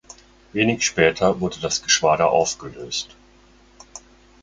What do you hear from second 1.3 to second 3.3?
wurde das Geschwader aufgelöst.